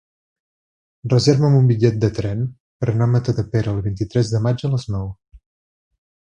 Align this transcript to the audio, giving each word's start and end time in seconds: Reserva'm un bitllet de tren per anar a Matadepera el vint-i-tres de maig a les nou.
Reserva'm 1.11 1.57
un 1.57 1.67
bitllet 1.71 1.99
de 2.05 2.09
tren 2.19 2.41
per 2.85 2.89
anar 2.95 3.09
a 3.09 3.11
Matadepera 3.17 3.77
el 3.77 3.85
vint-i-tres 3.89 4.33
de 4.37 4.43
maig 4.47 4.65
a 4.65 4.73
les 4.73 4.89
nou. 4.97 5.07